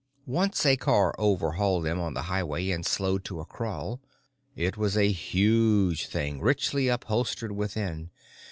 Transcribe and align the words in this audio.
Once 0.25 0.65
a 0.65 0.75
car 0.75 1.13
overhauled 1.19 1.85
them 1.85 1.99
on 1.99 2.15
the 2.15 2.23
highway 2.23 2.71
and 2.71 2.87
slowed 2.87 3.23
to 3.23 3.39
a 3.39 3.45
crawl. 3.45 4.01
It 4.55 4.75
was 4.75 4.97
a 4.97 5.11
huge 5.11 6.07
thing, 6.07 6.41
richly 6.41 6.87
upholstered 6.87 7.51
within. 7.51 8.09